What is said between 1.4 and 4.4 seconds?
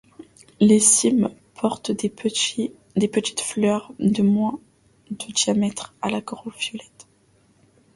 portent de petites fleurs de